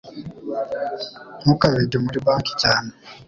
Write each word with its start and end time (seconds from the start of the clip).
Ntukabike 1.41 1.97
muri 2.05 2.17
banki 2.25 2.53
cyane 2.61 2.89